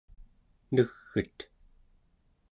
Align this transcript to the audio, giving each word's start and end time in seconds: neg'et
neg'et 0.75 1.37